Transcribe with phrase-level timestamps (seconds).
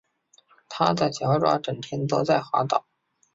[0.67, 2.85] 他的脚爪整天都在滑倒